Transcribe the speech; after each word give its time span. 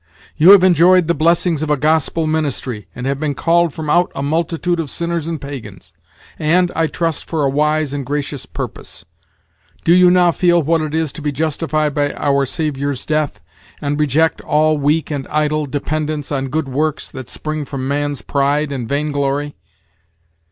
you 0.35 0.49
have 0.49 0.63
enjoyed 0.63 1.07
the 1.07 1.13
blessings 1.13 1.61
of 1.61 1.69
a 1.69 1.77
gospel 1.77 2.25
ministry, 2.25 2.87
and 2.95 3.05
have 3.05 3.19
been 3.19 3.35
called 3.35 3.71
from 3.71 3.87
out 3.87 4.11
a 4.15 4.23
multitude 4.23 4.79
of 4.79 4.89
sinners 4.89 5.27
and 5.27 5.39
pagans, 5.39 5.93
and, 6.39 6.71
I 6.75 6.87
trust, 6.87 7.27
for 7.29 7.43
a 7.43 7.49
wise 7.51 7.93
and 7.93 8.03
gracious 8.03 8.47
purpose. 8.47 9.05
Do 9.83 9.93
you 9.93 10.09
now 10.09 10.31
feel 10.31 10.59
what 10.59 10.81
it 10.81 10.95
is 10.95 11.13
to 11.13 11.21
be 11.21 11.31
justified 11.31 11.93
by 11.93 12.13
our 12.13 12.47
Saviour's 12.47 13.05
death, 13.05 13.41
and 13.79 13.99
reject 13.99 14.41
all 14.41 14.79
weak 14.79 15.11
and 15.11 15.27
idle 15.27 15.67
dependence 15.67 16.31
on 16.31 16.47
good 16.49 16.67
works, 16.67 17.07
that 17.11 17.29
spring 17.29 17.63
from 17.63 17.87
man's 17.87 18.23
pride 18.23 18.71
and 18.71 18.89
vainglory?" 18.89 19.55